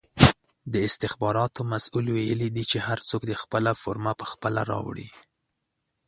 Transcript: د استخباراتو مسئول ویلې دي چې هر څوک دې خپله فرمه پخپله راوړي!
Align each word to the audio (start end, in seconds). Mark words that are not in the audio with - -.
د 0.73 0.75
استخباراتو 0.87 1.61
مسئول 1.71 2.05
ویلې 2.15 2.49
دي 2.55 2.63
چې 2.71 2.77
هر 2.87 2.99
څوک 3.09 3.21
دې 3.29 3.35
خپله 3.43 3.71
فرمه 3.83 4.13
پخپله 4.21 4.61
راوړي! 4.71 5.07